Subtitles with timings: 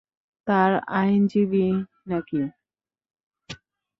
[0.47, 0.71] তার
[0.93, 1.65] আইনজীবী
[2.07, 2.41] নাকি?